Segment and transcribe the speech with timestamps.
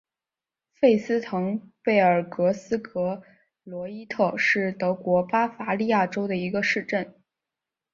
[0.73, 3.21] 费斯滕贝尔格斯格
[3.63, 7.21] 罗伊特是德国巴伐利亚州的一个市镇。